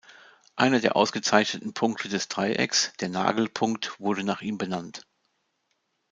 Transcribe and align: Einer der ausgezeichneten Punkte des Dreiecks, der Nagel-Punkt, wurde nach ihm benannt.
Einer 0.55 0.79
der 0.79 0.95
ausgezeichneten 0.95 1.75
Punkte 1.75 2.09
des 2.09 2.27
Dreiecks, 2.27 2.91
der 3.01 3.09
Nagel-Punkt, 3.09 3.99
wurde 3.99 4.23
nach 4.23 4.41
ihm 4.41 4.57
benannt. 4.57 5.05